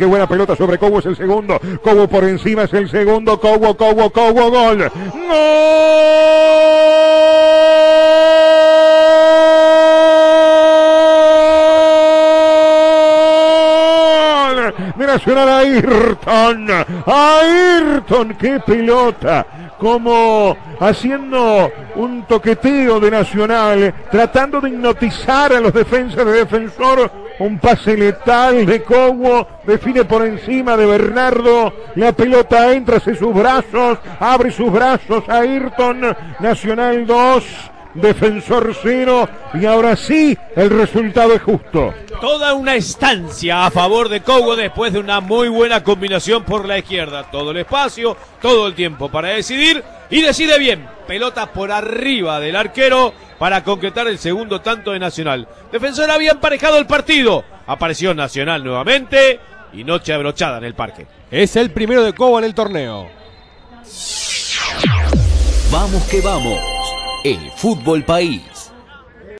[0.00, 1.60] Qué buena pelota sobre Cobo es el segundo.
[1.82, 3.40] Cobo por encima es el segundo.
[3.40, 4.78] Cobo, Cobo, Cobo, gol.
[4.78, 4.92] ¡Gol!
[14.94, 16.68] De Nacional Ayrton.
[17.04, 19.44] Ayrton, qué pelota.
[19.80, 27.27] Como haciendo un toqueteo de Nacional, tratando de hipnotizar a los defensas de defensor.
[27.38, 31.72] Un pase letal de Cobo, define por encima de Bernardo.
[31.94, 36.16] La pelota entra hacia sus brazos, abre sus brazos a Ayrton.
[36.40, 37.44] Nacional 2.
[37.94, 41.94] Defensor 0 y ahora sí el resultado es justo.
[42.20, 46.78] Toda una estancia a favor de Cobo después de una muy buena combinación por la
[46.78, 47.24] izquierda.
[47.30, 50.86] Todo el espacio, todo el tiempo para decidir y decide bien.
[51.06, 55.48] Pelota por arriba del arquero para concretar el segundo tanto de Nacional.
[55.70, 57.44] Defensor había emparejado el partido.
[57.66, 59.40] Apareció Nacional nuevamente
[59.72, 61.06] y noche abrochada en el parque.
[61.30, 63.08] Es el primero de Cobo en el torneo.
[65.70, 66.58] Vamos que vamos.
[67.24, 68.47] El Fútbol País.